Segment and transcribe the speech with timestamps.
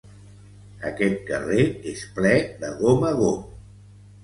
[0.89, 2.33] Aquest carrer és ple
[2.65, 3.41] de gom a gom.